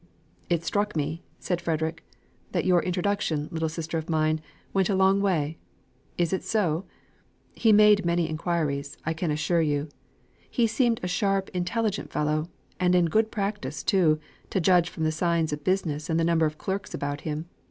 [0.49, 2.03] "It struck me," said Frederick,
[2.53, 4.41] "that your introduction, little sister of mine,
[4.73, 5.59] went a long way.
[6.17, 6.85] Is it so?
[7.53, 9.89] He made so many inquiries, I can assure you.
[10.49, 14.19] He seemed a sharp, intelligent fellow, and in good practice too,
[14.49, 17.45] to judge from the signs of business and the number of clerks about him.